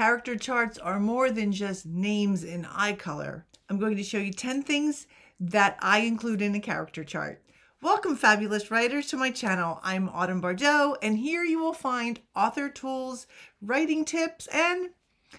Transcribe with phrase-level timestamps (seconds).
[0.00, 3.44] Character charts are more than just names in eye color.
[3.68, 5.06] I'm going to show you 10 things
[5.38, 7.42] that I include in a character chart.
[7.82, 9.78] Welcome, fabulous writers, to my channel.
[9.82, 13.26] I'm Autumn Bardot, and here you will find author tools,
[13.60, 14.88] writing tips, and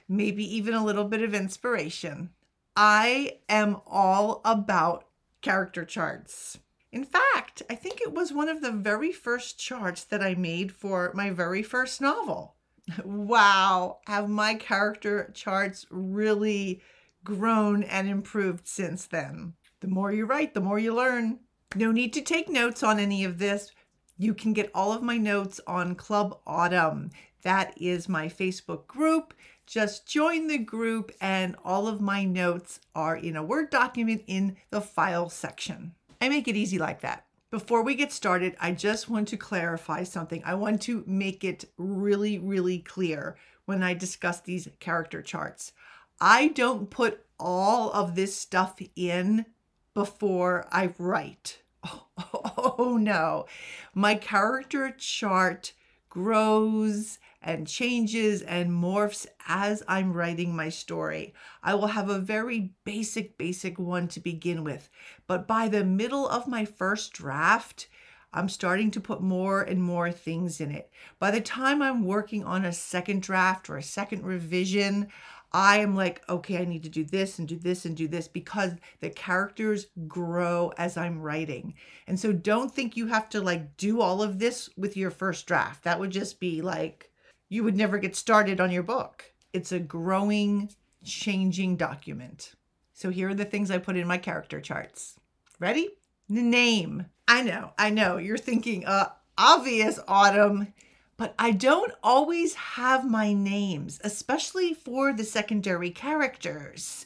[0.07, 2.29] maybe even a little bit of inspiration.
[2.75, 5.07] I am all about
[5.41, 6.59] character charts.
[6.91, 10.71] In fact, I think it was one of the very first charts that I made
[10.71, 12.57] for my very first novel.
[13.03, 16.81] Wow, have my character charts really
[17.23, 19.53] grown and improved since then.
[19.79, 21.39] The more you write, the more you learn.
[21.75, 23.71] No need to take notes on any of this.
[24.17, 27.11] You can get all of my notes on Club Autumn.
[27.43, 29.33] That is my Facebook group.
[29.65, 34.57] Just join the group, and all of my notes are in a Word document in
[34.69, 35.93] the file section.
[36.19, 37.25] I make it easy like that.
[37.51, 40.41] Before we get started, I just want to clarify something.
[40.45, 43.35] I want to make it really, really clear
[43.65, 45.73] when I discuss these character charts.
[46.21, 49.45] I don't put all of this stuff in
[49.93, 51.61] before I write.
[51.83, 53.47] Oh, oh, oh, no.
[53.93, 55.73] My character chart
[56.11, 61.33] grows and changes and morphs as I'm writing my story.
[61.63, 64.89] I will have a very basic, basic one to begin with.
[65.25, 67.87] But by the middle of my first draft,
[68.33, 70.91] I'm starting to put more and more things in it.
[71.17, 75.07] By the time I'm working on a second draft or a second revision,
[75.53, 78.27] I am like, okay, I need to do this and do this and do this
[78.27, 81.73] because the characters grow as I'm writing.
[82.07, 85.45] And so don't think you have to like do all of this with your first
[85.47, 85.83] draft.
[85.83, 87.11] That would just be like,
[87.49, 89.25] you would never get started on your book.
[89.51, 90.69] It's a growing,
[91.03, 92.53] changing document.
[92.93, 95.19] So here are the things I put in my character charts.
[95.59, 95.89] Ready?
[96.29, 97.07] Name.
[97.27, 98.17] I know, I know.
[98.17, 100.73] You're thinking, uh, obvious, Autumn.
[101.21, 107.05] But I don't always have my names, especially for the secondary characters.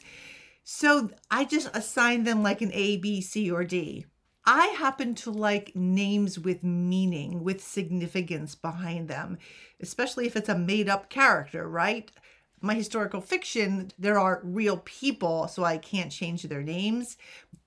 [0.64, 4.06] So I just assign them like an A, B, C, or D.
[4.46, 9.36] I happen to like names with meaning, with significance behind them,
[9.82, 12.10] especially if it's a made up character, right?
[12.62, 17.18] My historical fiction, there are real people, so I can't change their names.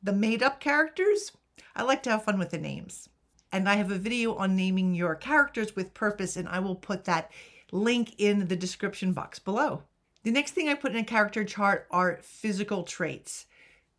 [0.01, 1.31] The made up characters,
[1.75, 3.07] I like to have fun with the names.
[3.51, 7.05] And I have a video on naming your characters with purpose, and I will put
[7.05, 7.31] that
[7.71, 9.83] link in the description box below.
[10.23, 13.45] The next thing I put in a character chart are physical traits.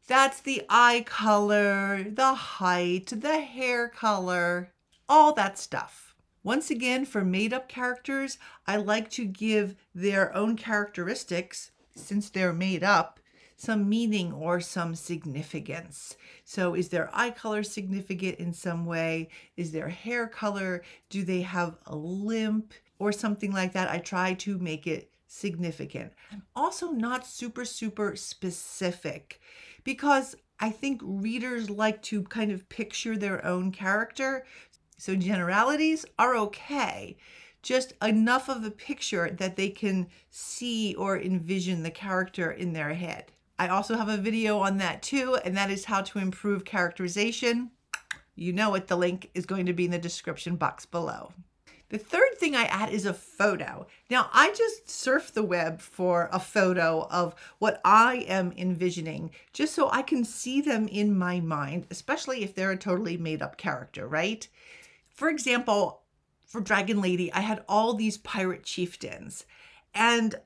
[0.07, 4.73] That's the eye color, the height, the hair color,
[5.09, 6.15] all that stuff.
[6.43, 12.53] Once again, for made up characters, I like to give their own characteristics, since they're
[12.53, 13.21] made up,
[13.61, 16.17] some meaning or some significance.
[16.45, 19.29] So, is their eye color significant in some way?
[19.57, 20.83] Is their hair color?
[21.11, 23.91] Do they have a limp or something like that?
[23.91, 26.13] I try to make it significant.
[26.33, 29.41] I'm also not super, super specific
[29.85, 34.47] because I think readers like to kind of picture their own character.
[34.97, 37.19] So generalities are okay,
[37.63, 42.95] just enough of a picture that they can see or envision the character in their
[42.95, 43.33] head.
[43.61, 47.73] I also have a video on that too, and that is how to improve characterization.
[48.35, 51.35] You know it, the link is going to be in the description box below.
[51.91, 53.87] The third thing I add is a photo.
[54.09, 59.75] Now, I just surf the web for a photo of what I am envisioning, just
[59.75, 63.59] so I can see them in my mind, especially if they're a totally made up
[63.59, 64.49] character, right?
[65.11, 66.01] For example,
[66.47, 69.45] for Dragon Lady, I had all these pirate chieftains,
[69.95, 70.37] and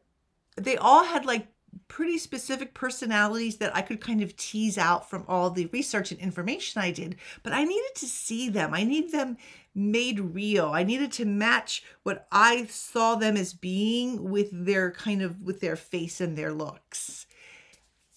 [0.56, 1.53] they all had like
[1.88, 6.20] pretty specific personalities that I could kind of tease out from all the research and
[6.20, 8.74] information I did, but I needed to see them.
[8.74, 9.36] I need them
[9.74, 10.66] made real.
[10.66, 15.60] I needed to match what I saw them as being with their kind of with
[15.60, 17.26] their face and their looks.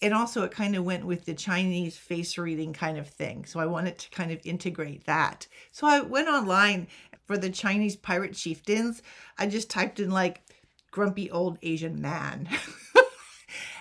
[0.01, 3.45] And also it kind of went with the Chinese face reading kind of thing.
[3.45, 5.47] So I wanted to kind of integrate that.
[5.71, 6.87] So I went online
[7.25, 9.01] for the Chinese pirate chieftains.
[9.39, 10.43] I just typed in like
[10.91, 12.47] grumpy old Asian man.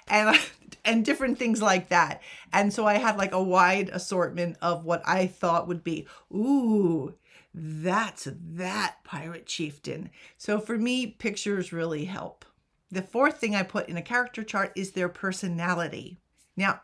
[0.08, 0.38] and
[0.84, 2.22] and different things like that.
[2.52, 7.14] And so I had like a wide assortment of what I thought would be, ooh,
[7.52, 10.10] that's that pirate chieftain.
[10.36, 12.44] So for me, pictures really help.
[12.90, 16.18] The fourth thing I put in a character chart is their personality.
[16.56, 16.82] Now,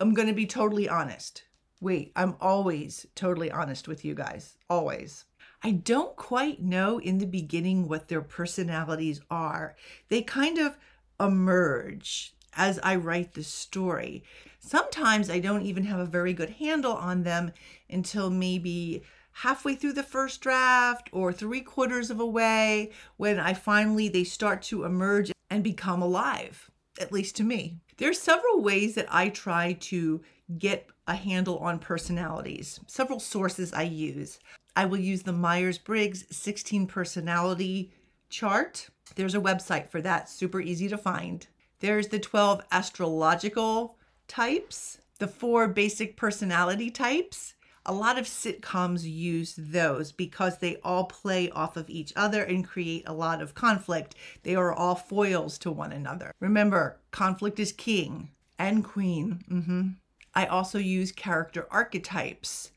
[0.00, 1.42] I'm going to be totally honest.
[1.80, 4.56] Wait, I'm always totally honest with you guys.
[4.70, 5.26] Always.
[5.62, 9.76] I don't quite know in the beginning what their personalities are.
[10.08, 10.78] They kind of
[11.20, 14.24] emerge as I write the story.
[14.58, 17.52] Sometimes I don't even have a very good handle on them
[17.90, 19.02] until maybe
[19.32, 24.24] halfway through the first draft or three quarters of a way when I finally they
[24.24, 26.70] start to emerge and become alive,
[27.00, 27.78] at least to me.
[27.96, 30.22] There's several ways that I try to
[30.58, 34.38] get a handle on personalities, several sources I use.
[34.76, 37.92] I will use the Myers Briggs 16 personality
[38.28, 38.88] chart.
[39.16, 41.46] There's a website for that, super easy to find.
[41.82, 43.96] There's the 12 astrological
[44.28, 47.54] types, the four basic personality types.
[47.84, 52.64] A lot of sitcoms use those because they all play off of each other and
[52.64, 54.14] create a lot of conflict.
[54.44, 56.30] They are all foils to one another.
[56.38, 58.30] Remember, conflict is king
[58.60, 59.42] and queen.
[59.50, 59.88] Mm-hmm.
[60.36, 62.70] I also use character archetypes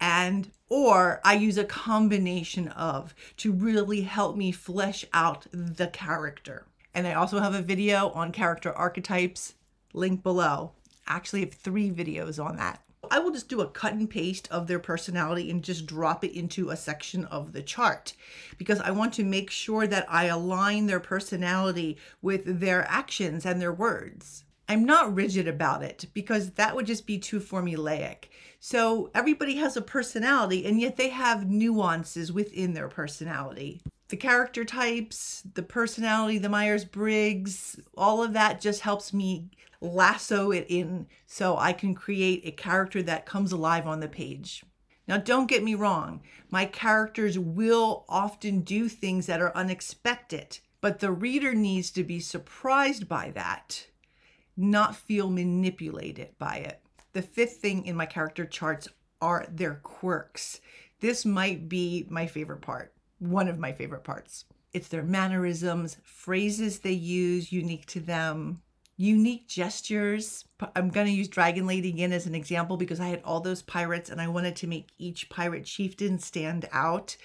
[0.00, 6.66] and or I use a combination of to really help me flesh out the character.
[6.94, 9.54] And I also have a video on character archetypes,
[9.92, 10.72] link below.
[11.06, 12.82] Actually, I have three videos on that.
[13.10, 16.36] I will just do a cut and paste of their personality and just drop it
[16.36, 18.14] into a section of the chart
[18.58, 23.60] because I want to make sure that I align their personality with their actions and
[23.60, 24.44] their words.
[24.68, 28.26] I'm not rigid about it because that would just be too formulaic.
[28.60, 33.82] So everybody has a personality and yet they have nuances within their personality.
[34.12, 39.48] The character types, the personality, the Myers Briggs, all of that just helps me
[39.80, 44.64] lasso it in so I can create a character that comes alive on the page.
[45.08, 46.20] Now, don't get me wrong,
[46.50, 52.20] my characters will often do things that are unexpected, but the reader needs to be
[52.20, 53.86] surprised by that
[54.58, 56.82] not feel manipulated by it.
[57.14, 58.88] The fifth thing in my character charts
[59.22, 60.60] are their quirks.
[61.00, 64.44] This might be my favorite part, one of my favorite parts.
[64.72, 68.62] It's their mannerisms, phrases they use unique to them,
[68.96, 70.44] unique gestures.
[70.74, 73.62] I'm going to use Dragon Lady again as an example because I had all those
[73.62, 77.16] pirates and I wanted to make each pirate chieftain stand out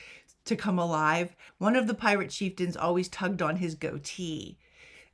[0.45, 1.35] to come alive.
[1.57, 4.57] One of the pirate chieftains always tugged on his goatee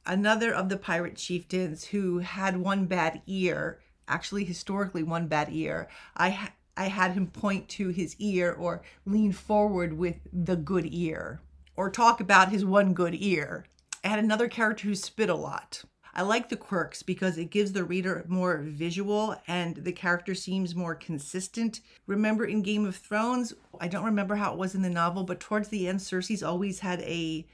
[0.05, 5.87] another of the pirate chieftains who had one bad ear, actually historically one bad ear,
[6.15, 11.41] I I had him point to his ear or lean forward with the good ear
[11.75, 13.65] or talk about his one good ear.
[14.03, 15.83] I had another character who spit a lot.
[16.15, 20.75] I like the quirks because it gives the reader more visual and the character seems
[20.75, 21.79] more consistent.
[22.05, 25.39] Remember in Game of Thrones, I don't remember how it was in the novel, but
[25.39, 27.47] towards the end, Cersei's always had a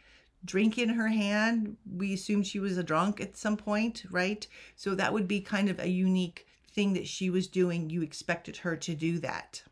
[0.43, 1.77] drink in her hand.
[1.89, 4.45] We assumed she was a drunk at some point, right?
[4.75, 6.45] So that would be kind of a unique
[6.79, 7.89] thing that she was doing.
[7.89, 9.63] You expected her to do that.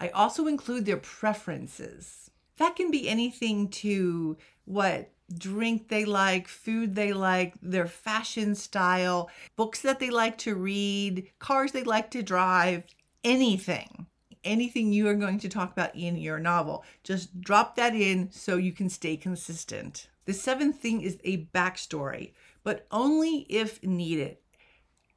[0.00, 2.30] I also include their preferences.
[2.56, 9.28] That can be anything to what drink they like, food they like, their fashion style,
[9.56, 12.84] books that they like to read, cars they like to drive,
[13.22, 14.06] anything.
[14.42, 16.82] Anything you are going to talk about in your novel.
[17.02, 20.08] Just drop that in so you can stay consistent.
[20.24, 22.32] The seventh thing is a backstory,
[22.62, 24.38] but only if needed.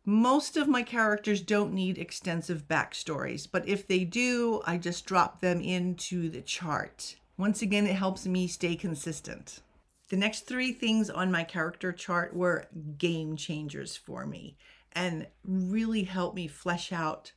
[0.09, 5.41] Most of my characters don't need extensive backstories, but if they do, I just drop
[5.41, 7.17] them into the chart.
[7.37, 9.59] Once again, it helps me stay consistent.
[10.07, 12.67] The next three things on my character chart were
[12.97, 14.55] game changers for me
[14.93, 17.33] and really helped me flesh out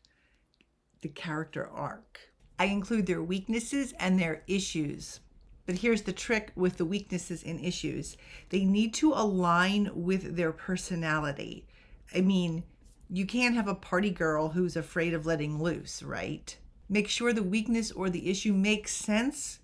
[1.00, 2.20] the character arc.
[2.56, 5.18] I include their weaknesses and their issues.
[5.66, 8.16] But here's the trick with the weaknesses and issues
[8.50, 11.66] they need to align with their personality.
[12.14, 12.64] I mean,
[13.12, 16.57] you can't have a party girl who's afraid of letting loose, right?
[16.88, 19.59] Make sure the weakness or the issue makes sense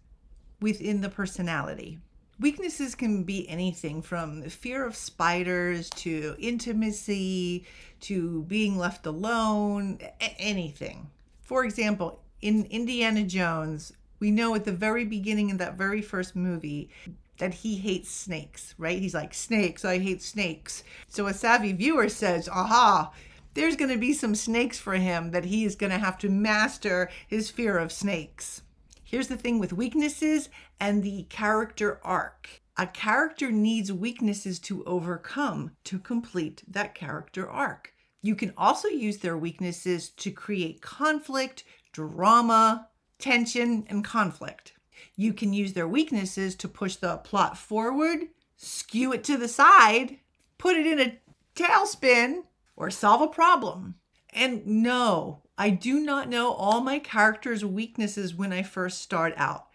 [0.61, 1.99] within the personality.
[2.39, 7.65] Weaknesses can be anything from fear of spiders to intimacy
[8.01, 9.99] to being left alone,
[10.39, 11.09] anything.
[11.41, 16.37] For example, in Indiana Jones, we know at the very beginning in that very first
[16.37, 16.91] movie
[17.39, 18.99] that he hates snakes, right?
[18.99, 20.85] He's like, Snakes, I hate snakes.
[21.09, 23.13] So a savvy viewer says, Aha,
[23.57, 26.29] there's going to be some snakes for him that he is going to have to
[26.29, 28.63] master his fear of snakes.
[29.03, 32.61] Here's the thing with weaknesses and the character arc.
[32.77, 37.95] A character needs weaknesses to overcome to complete that character arc.
[38.21, 44.75] You can also use their weaknesses to create conflict, drama, tension, and conflict.
[45.17, 50.19] You can use their weaknesses to push the plot forward, skew it to the side,
[50.59, 51.19] put it in a
[51.55, 52.43] tailspin,
[52.77, 53.97] or solve a problem.
[54.31, 59.69] And no, I do not know all my characters' weaknesses when I first start out.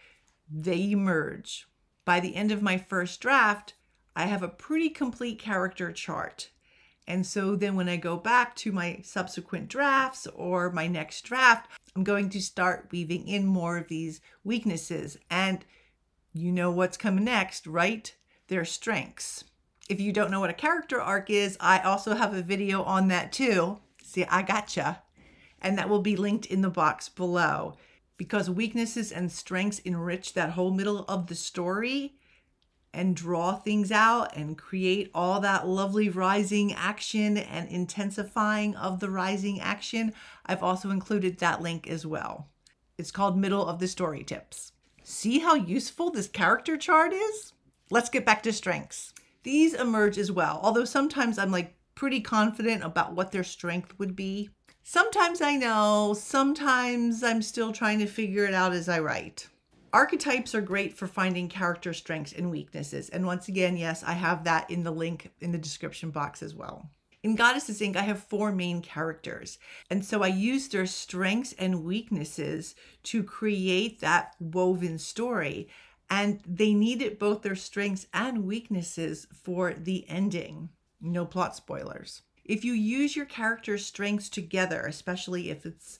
[0.49, 1.67] They emerge.
[2.05, 3.73] By the end of my first draft,
[4.15, 6.49] I have a pretty complete character chart.
[7.07, 11.69] And so then when I go back to my subsequent drafts or my next draft,
[11.95, 15.17] I'm going to start weaving in more of these weaknesses.
[15.29, 15.65] And
[16.33, 18.13] you know what's coming next, right?
[18.47, 19.43] Their strengths.
[19.91, 23.09] If you don't know what a character arc is, I also have a video on
[23.09, 23.79] that too.
[24.01, 25.03] See, I gotcha.
[25.61, 27.75] And that will be linked in the box below
[28.15, 32.13] because weaknesses and strengths enrich that whole middle of the story
[32.93, 39.09] and draw things out and create all that lovely rising action and intensifying of the
[39.09, 40.13] rising action.
[40.45, 42.47] I've also included that link as well.
[42.97, 44.71] It's called Middle of the Story Tips.
[45.03, 47.51] See how useful this character chart is?
[47.89, 49.13] Let's get back to strengths.
[49.43, 54.15] These emerge as well, although sometimes I'm like pretty confident about what their strength would
[54.15, 54.49] be.
[54.83, 59.47] Sometimes I know, sometimes I'm still trying to figure it out as I write.
[59.93, 63.09] Archetypes are great for finding character strengths and weaknesses.
[63.09, 66.55] And once again, yes, I have that in the link in the description box as
[66.55, 66.89] well.
[67.23, 69.59] In Goddesses Inc., I have four main characters.
[69.89, 75.67] And so I use their strengths and weaknesses to create that woven story.
[76.11, 80.67] And they needed both their strengths and weaknesses for the ending.
[80.99, 82.23] No plot spoilers.
[82.43, 85.99] If you use your character's strengths together, especially if it's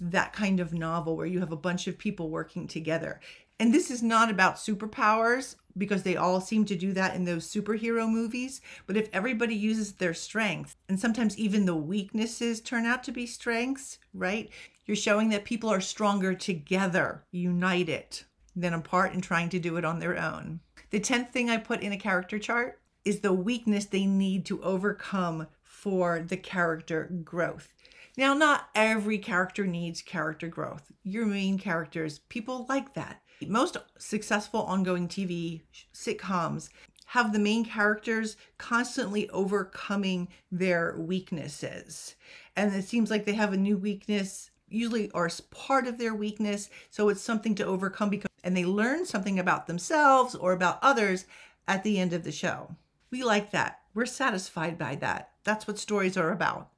[0.00, 3.20] that kind of novel where you have a bunch of people working together.
[3.60, 7.46] And this is not about superpowers because they all seem to do that in those
[7.46, 8.60] superhero movies.
[8.88, 13.26] But if everybody uses their strengths, and sometimes even the weaknesses turn out to be
[13.26, 14.50] strengths, right?
[14.86, 18.22] You're showing that people are stronger together, united,
[18.54, 20.60] than apart and trying to do it on their own.
[20.90, 24.62] The 10th thing I put in a character chart is the weakness they need to
[24.62, 27.72] overcome for the character growth.
[28.16, 30.92] Now, not every character needs character growth.
[31.02, 33.22] Your main characters, people like that.
[33.46, 35.62] Most successful ongoing TV
[35.94, 36.68] sitcoms
[37.06, 42.14] have the main characters constantly overcoming their weaknesses.
[42.54, 46.70] And it seems like they have a new weakness usually or part of their weakness.
[46.90, 51.26] So it's something to overcome because and they learn something about themselves or about others
[51.66, 52.76] at the end of the show.
[53.10, 53.80] We like that.
[53.94, 55.30] We're satisfied by that.
[55.44, 56.70] That's what stories are about.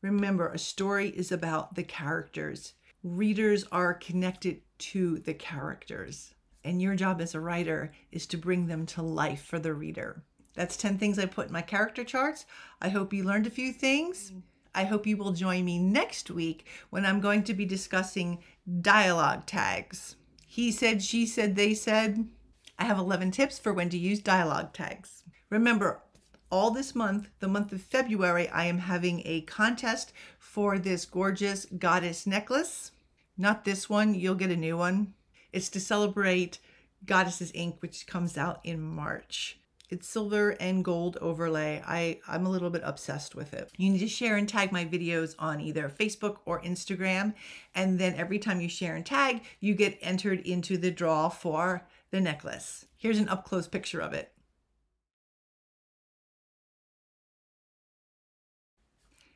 [0.00, 2.74] Remember, a story is about the characters.
[3.02, 6.34] Readers are connected to the characters.
[6.64, 10.22] And your job as a writer is to bring them to life for the reader.
[10.54, 12.46] That's 10 things I put in my character charts.
[12.80, 14.32] I hope you learned a few things.
[14.74, 18.38] I hope you will join me next week when I'm going to be discussing
[18.80, 20.16] dialogue tags.
[20.52, 22.28] He said, she said, they said.
[22.78, 25.22] I have 11 tips for when to use dialogue tags.
[25.48, 26.02] Remember,
[26.50, 31.64] all this month, the month of February, I am having a contest for this gorgeous
[31.64, 32.92] goddess necklace.
[33.38, 35.14] Not this one, you'll get a new one.
[35.54, 36.58] It's to celebrate
[37.06, 39.58] Goddesses Inc., which comes out in March.
[39.92, 41.82] It's silver and gold overlay.
[41.86, 43.70] I, I'm a little bit obsessed with it.
[43.76, 47.34] You need to share and tag my videos on either Facebook or Instagram.
[47.74, 51.86] And then every time you share and tag, you get entered into the draw for
[52.10, 52.86] the necklace.
[52.96, 54.32] Here's an up close picture of it.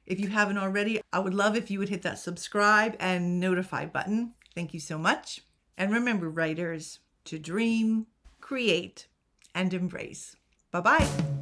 [0.07, 3.85] If you haven't already, I would love if you would hit that subscribe and notify
[3.85, 4.33] button.
[4.55, 5.43] Thank you so much.
[5.77, 8.07] And remember, writers, to dream,
[8.41, 9.09] create,
[9.55, 10.37] and embrace.
[10.76, 11.36] Bye bye.